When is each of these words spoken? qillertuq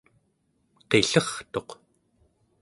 qillertuq 0.89 1.69